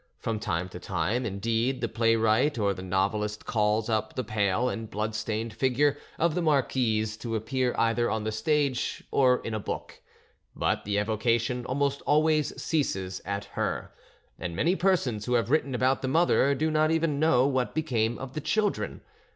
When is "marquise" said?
6.41-7.15